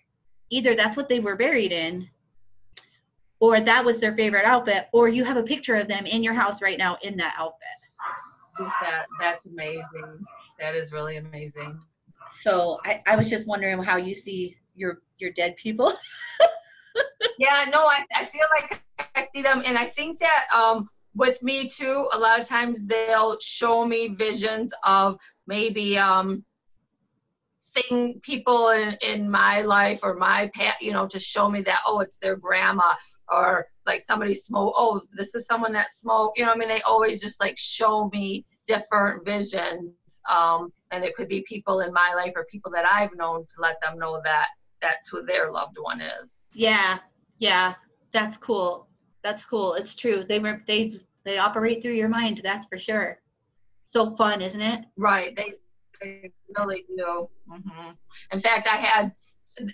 [0.49, 2.07] either that's what they were buried in,
[3.39, 6.33] or that was their favorite outfit, or you have a picture of them in your
[6.33, 7.67] house right now in that outfit.
[8.81, 10.25] That that's amazing.
[10.60, 11.79] That is really amazing.
[12.41, 15.93] So I, I was just wondering how you see your your dead people.
[17.39, 18.81] Yeah, no, I, I feel like
[19.15, 22.79] I see them, and I think that um, with me too, a lot of times
[22.86, 26.43] they'll show me visions of maybe um,
[27.81, 31.79] thing people in, in my life or my past, you know, to show me that
[31.85, 32.93] oh, it's their grandma
[33.29, 34.73] or like somebody smoke.
[34.75, 36.37] Oh, this is someone that smoked.
[36.37, 39.91] You know, what I mean, they always just like show me different visions,
[40.29, 43.61] um, and it could be people in my life or people that I've known to
[43.61, 44.47] let them know that
[44.81, 46.49] that's who their loved one is.
[46.53, 46.99] Yeah,
[47.39, 47.75] yeah,
[48.11, 48.87] that's cool.
[49.23, 49.73] That's cool.
[49.75, 50.23] It's true.
[50.27, 52.41] They were they they operate through your mind.
[52.43, 53.19] That's for sure.
[53.85, 54.85] So fun, isn't it?
[54.97, 55.35] Right.
[55.35, 55.53] They,
[56.57, 57.29] really do.
[57.49, 57.91] hmm
[58.31, 59.12] In fact, I had,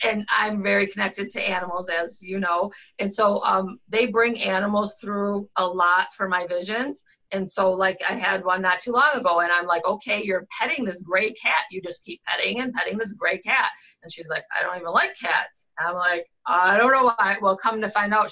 [0.04, 4.96] and I'm very connected to animals, as you know, and so um, they bring animals
[5.02, 7.04] through a lot for my visions.
[7.34, 10.46] And so like I had one not too long ago and I'm like, okay, you're
[10.60, 11.66] petting this gray cat.
[11.72, 13.72] You just keep petting and petting this gray cat.
[14.04, 15.66] And she's like, I don't even like cats.
[15.80, 17.38] And I'm like, I don't know why.
[17.42, 18.32] Well, come to find out,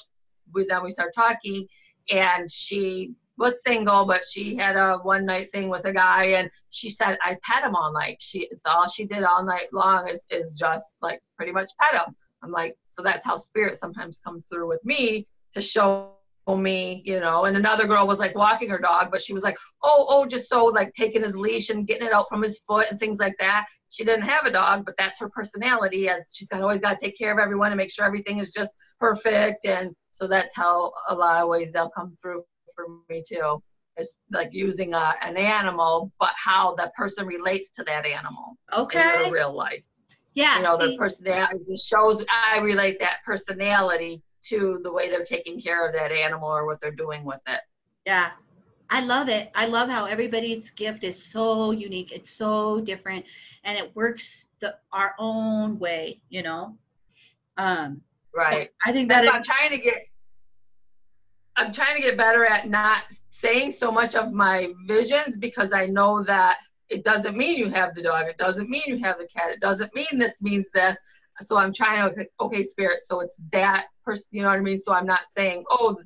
[0.54, 1.68] we, then we start talking
[2.12, 6.50] and she was single, but she had a one night thing with a guy, and
[6.70, 8.18] she said I pet him all night.
[8.20, 12.02] She it's all she did all night long is is just like pretty much pet
[12.02, 12.16] him.
[12.44, 16.14] I'm like, so that's how spirit sometimes comes through with me to show
[16.48, 17.46] me, you know.
[17.46, 20.50] And another girl was like walking her dog, but she was like, oh, oh, just
[20.50, 23.36] so like taking his leash and getting it out from his foot and things like
[23.40, 23.68] that.
[23.90, 27.06] She didn't have a dog, but that's her personality as she's got always got to
[27.06, 29.66] take care of everyone and make sure everything is just perfect.
[29.66, 32.44] And so that's how a lot of ways they'll come through
[32.76, 33.62] for me too.
[33.98, 39.00] It's like using a, an animal, but how the person relates to that animal Okay.
[39.02, 39.86] in their real life.
[40.34, 40.58] Yeah.
[40.58, 45.60] You know, see, personality just shows I relate that personality to the way they're taking
[45.60, 47.60] care of that animal or what they're doing with it.
[48.06, 48.32] Yeah.
[48.90, 49.52] I love it.
[49.56, 52.12] I love how everybody's gift is so unique.
[52.12, 53.26] It's so different
[53.64, 56.78] and it works the our own way, you know.
[57.58, 58.02] Um
[58.34, 58.70] so Right.
[58.86, 60.08] I think That's that why I'm trying to get
[61.56, 65.88] I'm trying to get better at not saying so much of my visions because I
[65.88, 66.58] know that
[66.90, 68.28] it doesn't mean you have the dog.
[68.28, 69.52] It doesn't mean you have the cat.
[69.52, 70.98] It doesn't mean this means this.
[71.40, 73.02] So I'm trying to, okay, spirit.
[73.02, 74.78] So it's that person, you know what I mean?
[74.78, 75.98] So I'm not saying, oh,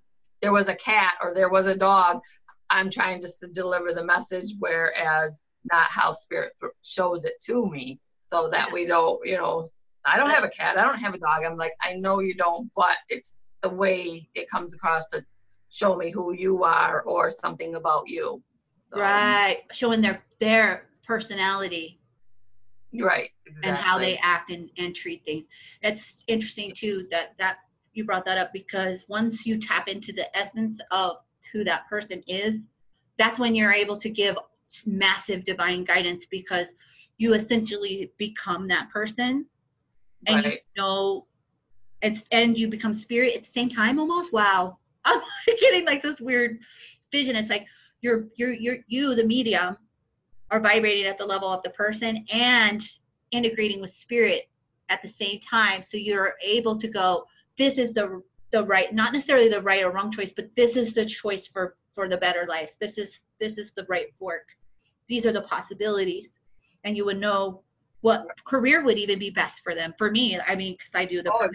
[0.41, 2.21] there was a cat or there was a dog.
[2.69, 6.53] I'm trying just to deliver the message, whereas not how spirit
[6.83, 9.67] shows it to me so that we don't, you know,
[10.05, 10.77] I don't have a cat.
[10.77, 11.43] I don't have a dog.
[11.43, 15.25] I'm like, I know you don't, but it's the way it comes across to
[15.75, 18.41] show me who you are or something about you.
[18.91, 21.99] So, right showing their their personality
[23.03, 23.29] Right.
[23.47, 23.69] Exactly.
[23.69, 25.45] and how they act and, and treat things.
[25.81, 27.57] It's interesting too that that
[27.93, 31.17] you brought that up because once you tap into the essence of
[31.51, 32.57] who that person is,
[33.17, 34.35] that's when you're able to give
[34.85, 36.67] massive divine guidance because
[37.17, 39.45] you essentially become that person
[40.27, 41.27] and you know
[42.01, 44.33] it's and you become spirit at the same time almost.
[44.33, 44.79] Wow.
[45.05, 45.21] I'm
[45.59, 46.59] getting like this weird
[47.11, 47.35] vision.
[47.35, 47.65] It's like
[48.01, 49.77] you're you're you're you, the medium,
[50.51, 52.83] are vibrating at the level of the person and
[53.31, 54.49] integrating with spirit
[54.89, 55.81] at the same time.
[55.81, 57.25] So you're able to go
[57.57, 60.93] this is the the right not necessarily the right or wrong choice but this is
[60.93, 62.71] the choice for for the better life.
[62.79, 64.47] This is this is the right fork.
[65.07, 66.29] These are the possibilities.
[66.83, 67.61] And you would know
[68.01, 69.93] what career would even be best for them.
[69.97, 71.47] For me i mean because i do the Oh,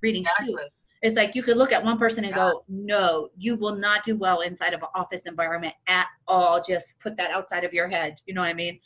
[0.00, 0.44] readings too.
[0.44, 0.64] Exactly.
[1.02, 4.16] It's like you could look at one person and go, no, you will not do
[4.16, 6.62] well inside of an office environment at all.
[6.62, 8.16] Just put that outside of your head.
[8.26, 8.80] You know what I mean?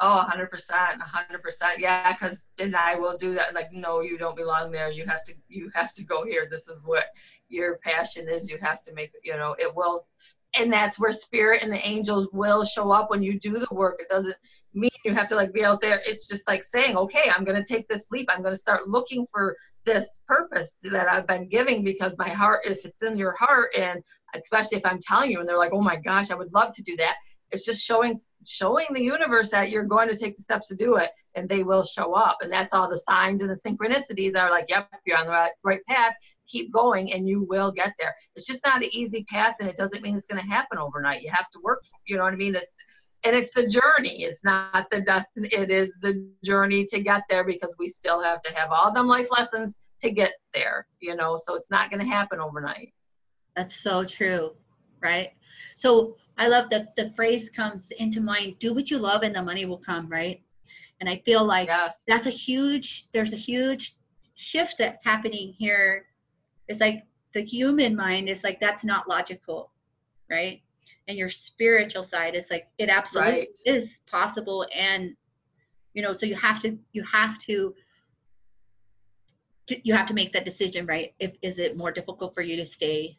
[0.00, 0.50] Oh, 100%.
[0.50, 1.78] 100%.
[1.78, 2.14] Yeah.
[2.16, 3.54] Cause, and I will do that.
[3.54, 4.90] Like, no, you don't belong there.
[4.90, 6.46] You have to, you have to go here.
[6.50, 7.04] This is what
[7.48, 8.50] your passion is.
[8.50, 10.06] You have to make, you know, it will.
[10.54, 14.00] And that's where spirit and the angels will show up when you do the work.
[14.00, 14.36] It doesn't
[14.74, 16.00] mean you have to like be out there.
[16.04, 18.28] It's just like saying, okay, I'm going to take this leap.
[18.30, 22.60] I'm going to start looking for this purpose that I've been giving because my heart,
[22.64, 24.02] if it's in your heart, and
[24.34, 26.82] especially if I'm telling you and they're like, oh my gosh, I would love to
[26.82, 27.16] do that.
[27.52, 30.96] It's just showing showing the universe that you're going to take the steps to do
[30.96, 32.38] it and they will show up.
[32.40, 35.52] And that's all the signs and the synchronicities are like yep you're on the right,
[35.62, 36.14] right path.
[36.48, 38.14] Keep going and you will get there.
[38.34, 41.22] It's just not an easy path and it doesn't mean it's going to happen overnight.
[41.22, 42.54] You have to work for, you know what i mean?
[42.56, 44.24] It's and it's the journey.
[44.24, 48.40] It's not the destin it is the journey to get there because we still have
[48.42, 51.36] to have all them life lessons to get there you know?
[51.36, 52.94] So it's not going to happen overnight.
[53.54, 54.52] That's so true,
[55.02, 55.32] right?
[55.76, 59.42] So I love that the phrase comes into mind do what you love and the
[59.42, 60.42] money will come, right?
[61.00, 63.96] And I feel like yes that's a huge, there's a huge
[64.34, 66.06] shift that's happening here.
[66.68, 69.70] It's like the human mind is like, that's not logical,
[70.30, 70.62] right?
[71.08, 73.56] And your spiritual side is like, it absolutely Right.
[73.66, 74.66] is possible.
[74.74, 75.16] And,
[75.94, 77.74] you know, so you have to, you have to,
[79.82, 81.14] you have to make that decision, right?
[81.18, 83.18] If, is it more difficult for you to stay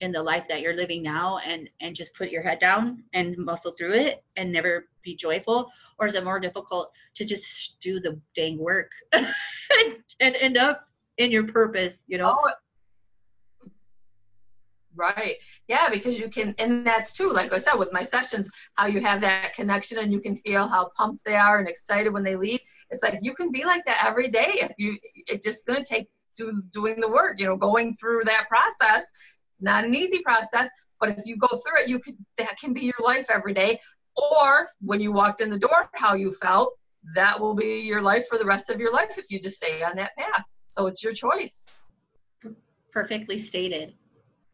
[0.00, 3.36] in the life that you're living now and and just put your head down and
[3.36, 8.00] muscle through it and never be joyful or is it more difficult to just do
[8.00, 9.26] the dang work and,
[10.20, 10.86] and end up
[11.18, 12.50] in your purpose you know Oh,
[14.96, 15.36] right.
[15.68, 19.00] Yeah, because you can, and that's too, Like I said, with my sessions, how you
[19.00, 22.36] have that connection and you can feel how pumped they are and excited when they
[22.36, 22.58] leave.
[22.90, 24.96] It's like you can be like that every day if you.
[25.14, 27.38] It's just going to take do, doing the work.
[27.38, 29.06] You know, going through that process.
[29.60, 30.68] Not an easy process,
[31.00, 32.16] but if you go through it, you can.
[32.38, 33.80] That can be your life every day.
[34.16, 36.74] Or when you walked in the door, how you felt.
[37.14, 39.82] That will be your life for the rest of your life if you just stay
[39.82, 40.44] on that path.
[40.68, 41.64] So it's your choice.
[42.92, 43.94] perfectly stated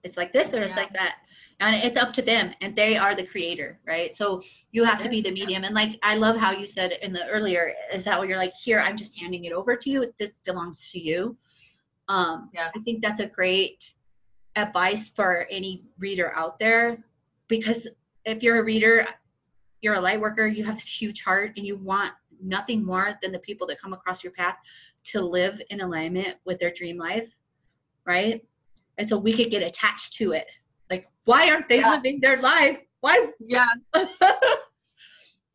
[0.04, 0.82] it's like this or it's Yeah.
[0.82, 1.14] like that
[1.60, 4.42] and it's up to them and they are the creator right so
[4.72, 7.26] you have to be the medium and like i love how you said in the
[7.28, 10.38] earlier is that what you're like here i'm just handing it over to you this
[10.44, 11.36] belongs to you
[12.08, 12.72] um Yes.
[12.76, 13.94] i think that's a great
[14.56, 16.98] advice for any reader out there
[17.48, 17.86] because
[18.24, 19.06] if you're a reader
[19.82, 23.32] you're a light worker you have this huge heart and you want nothing more than
[23.32, 24.56] the people that come across your path
[25.04, 27.28] to live in alignment with their dream life
[28.06, 28.44] right
[28.98, 30.46] and so we could get attached to it
[30.90, 31.94] like why aren't they Yeah.
[31.94, 33.66] living their life why Yeah.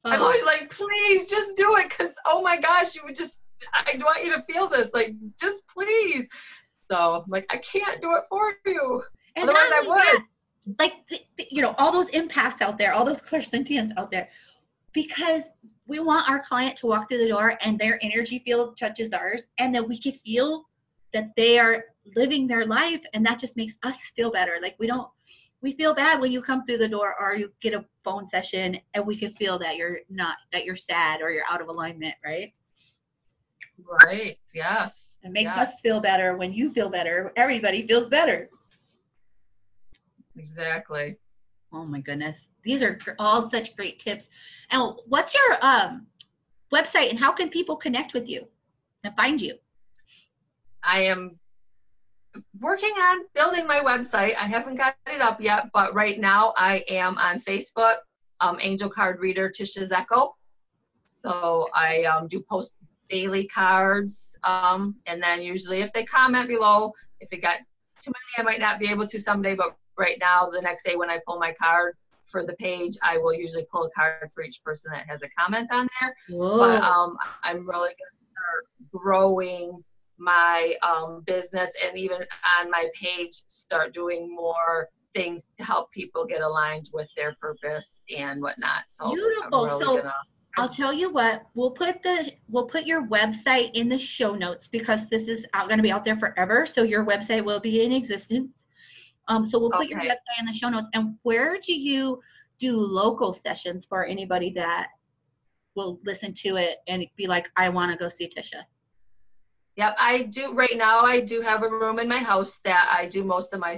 [0.04, 3.42] I'm always like, please just do it because, oh my gosh, you would just,
[3.74, 4.94] I want you to feel this.
[4.94, 6.28] Like, just please.
[6.92, 9.02] So, like, I can't do it for you.
[9.38, 10.04] and Otherwise, I would.
[10.04, 10.26] that,
[10.78, 10.94] like
[11.50, 14.30] you know all those empaths out there all those clairsentients out there
[14.94, 15.44] because
[15.88, 19.42] we want our client to walk through the door and their energy field touches ours
[19.58, 20.70] and that we can feel
[21.14, 21.86] that they are
[22.16, 25.10] living their life and that just makes us feel better like we don't
[25.62, 28.78] we feel bad when you come through the door or you get a phone session
[28.94, 32.16] and we can feel that you're not that you're sad or you're out of alignment
[32.24, 32.54] right
[34.06, 34.38] Right.
[34.54, 35.18] Yes.
[35.24, 38.50] it makes yes, us feel better when you feel better everybody feels better
[40.38, 41.18] Exactly.
[41.74, 42.38] Oh my goodness.
[42.64, 44.30] These are all such great tips.
[44.70, 46.08] And what's your um,
[46.74, 48.48] website and how can people connect with you
[49.04, 49.56] and find you?
[50.84, 51.40] I am
[52.60, 54.36] working on building my website.
[54.36, 57.96] I haven't got it up yet, but right now I am on Facebook,
[58.40, 60.32] um, Angel Card Reader Tisha Zecco.
[61.06, 62.76] So I um, do post
[63.12, 67.58] daily cards, um, and then usually if they comment below, if it got
[68.02, 69.54] too many, I might not be able to someday.
[69.54, 71.96] But right now, the next day when I pull my card
[72.26, 75.30] for the page, I will usually pull a card for each person that has a
[75.30, 76.16] comment on there.
[76.30, 76.58] Whoa.
[76.58, 79.84] but um, I'm really going to start growing
[80.18, 82.20] my um, business and even
[82.60, 88.00] on my page start doing more things to help people get aligned with their purpose
[88.16, 88.84] and whatnot.
[88.88, 89.66] So Beautiful.
[89.66, 90.14] Really So- gonna.
[90.58, 94.68] I'll tell you what, we'll put the we'll put your website in the show notes
[94.68, 96.66] because this is out going to be out there forever.
[96.66, 98.52] So your website will be in existence.
[99.28, 100.88] Um, so we'll put your website in the show notes.
[100.94, 102.22] And where do you
[102.60, 104.88] do local sessions for anybody that
[105.76, 108.64] will listen to it and be like, I want to go see Tisha?
[109.78, 110.54] Yep, I do.
[110.54, 113.62] Right now, I do have a room in my house that I do most of
[113.62, 113.78] my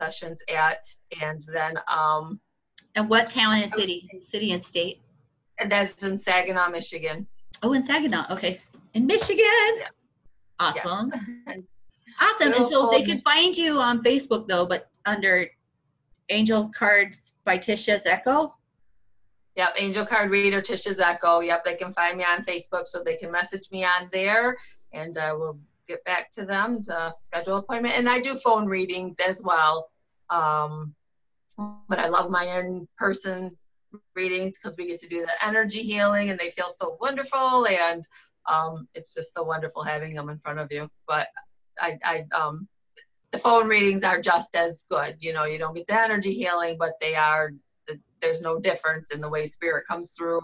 [0.00, 0.84] sessions at,
[1.20, 2.40] and then um,
[2.94, 4.08] And what town and city?
[4.30, 5.01] City and state?
[5.68, 7.26] That's in Saginaw, Michigan.
[7.62, 8.26] Oh, in Saginaw.
[8.30, 8.60] Okay.
[8.94, 9.46] In Michigan.
[9.78, 9.88] Yeah.
[10.58, 11.12] Awesome.
[12.20, 12.52] Awesome.
[12.52, 15.48] Good And so they can find you on Facebook though, but under
[16.28, 18.52] Angel Cards by Tisha Zecco.
[19.56, 21.44] Yep, Angel Card Reader, Tisha Zecco.
[21.44, 24.56] Yep, they can find me on Facebook, so they can message me on there,
[24.92, 27.96] and I will get back to them to schedule appointment.
[27.96, 29.90] And I do phone readings as well.
[30.30, 30.94] Um,
[31.88, 33.56] but I love my in-person
[34.14, 38.04] readings because we get to do the energy healing, and they feel so wonderful, and
[38.50, 40.88] um, it's just so wonderful having them in front of you.
[41.06, 41.28] But
[41.80, 42.68] I, I um,
[43.30, 45.16] the phone readings are just as good.
[45.20, 47.52] You know, you don't get the energy healing, but they are.
[48.20, 50.40] There's no difference in the way spirit comes through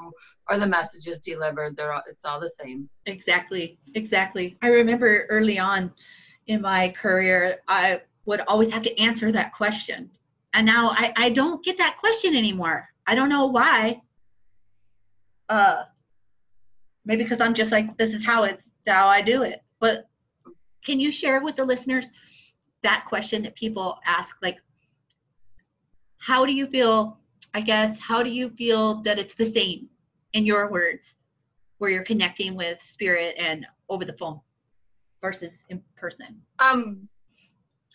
[0.51, 1.77] or the messages delivered.
[1.77, 2.89] They're all, it's all the same.
[3.07, 3.79] Exactly.
[3.95, 4.59] Exactly.
[4.63, 5.93] I remember early on
[6.49, 10.11] in my career, I would always have to answer that question.
[10.55, 12.89] And now I, I don't get that question anymore.
[13.09, 14.03] I don't know why.
[15.49, 15.85] Uh
[17.07, 19.63] maybe because I'm just like this is how it's how I do it.
[19.81, 20.07] But
[20.85, 22.07] can you share with the listeners
[22.83, 24.59] that question that people ask like
[26.19, 27.19] how do you feel
[27.55, 29.89] I guess how do you feel that it's the same
[30.35, 31.15] in your words
[31.79, 34.39] where you're connecting with spirit and over the phone
[35.23, 36.43] versus in person?
[36.59, 37.09] Um,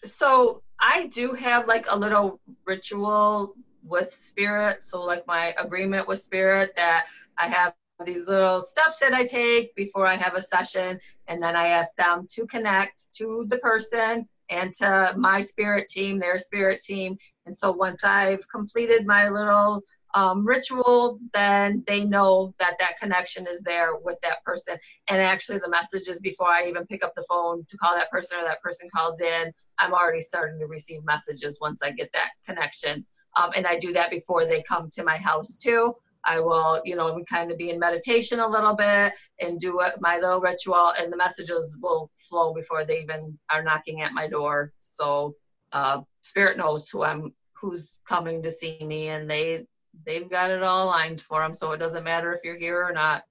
[0.04, 3.56] so I do have like a little ritual
[3.86, 4.84] with spirit.
[4.84, 7.06] So like my agreement with spirit that
[7.38, 7.74] I have
[8.06, 11.96] these little steps that I take before I have a session, and then I ask
[11.96, 17.18] them to connect to the person and to my spirit team, their spirit team.
[17.46, 19.82] And so once I've completed my little
[20.16, 24.78] um, ritual, then they know that that connection is there with that person.
[25.08, 28.40] And actually, the messages before I even pick up the phone to call that person
[28.40, 32.32] or that person calls in, I'm already starting to receive messages once I get that
[32.46, 33.06] connection.
[33.36, 35.96] Um, and I do that before they come to my house too.
[36.26, 39.96] I will, you know, kind of be in meditation a little bit and do it,
[40.00, 44.28] my little ritual, and the messages will flow before they even are knocking at my
[44.28, 44.72] door.
[44.80, 45.36] So
[45.74, 49.66] uh, spirit knows who I'm, who's coming to see me, and they
[50.06, 51.54] they've got it all aligned for them.
[51.54, 53.24] So it doesn't matter if you're here or not.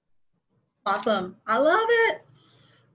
[0.85, 1.35] Awesome.
[1.47, 2.21] I love it.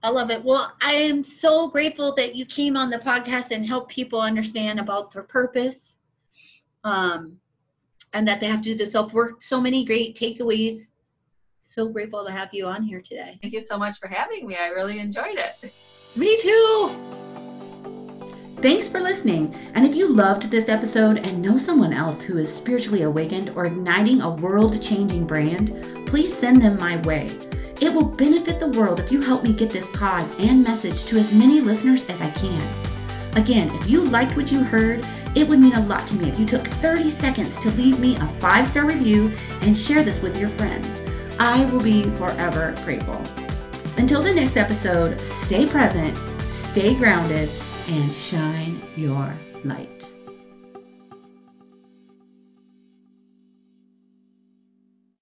[0.01, 0.43] I love it.
[0.43, 4.79] Well, I am so grateful that you came on the podcast and helped people understand
[4.79, 5.88] about their purpose
[6.83, 7.37] um,
[8.13, 9.41] and that they have to do the self work.
[9.41, 10.85] So many great takeaways.
[11.75, 13.37] So grateful to have you on here today.
[13.41, 14.57] Thank you so much for having me.
[14.59, 15.73] I really enjoyed it.
[16.15, 17.09] Me too.
[18.61, 19.55] Thanks for listening.
[19.73, 23.65] And if you loved this episode and know someone else who is spiritually awakened or
[23.65, 27.39] igniting a world changing brand, please send them my way.
[27.79, 31.17] It will benefit the world if you help me get this pod and message to
[31.17, 32.61] as many listeners as I can.
[33.37, 35.05] Again, if you liked what you heard,
[35.39, 38.17] it would mean a lot to me if you took 30 seconds to leave me
[38.17, 39.31] a five star review
[39.61, 40.87] and share this with your friends.
[41.39, 43.21] I will be forever grateful.
[43.97, 46.17] Until the next episode, stay present,
[46.47, 47.49] stay grounded,
[47.87, 49.33] and shine your
[49.63, 50.08] light.